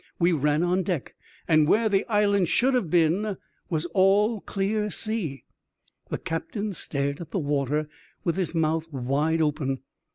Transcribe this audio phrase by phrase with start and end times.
[0.17, 1.13] We ran on deck,
[1.47, 3.37] and where the island should have been
[3.69, 5.43] was all clear sea.
[6.09, 7.87] The captain stared at the water,
[8.23, 9.81] with his mouth wide open.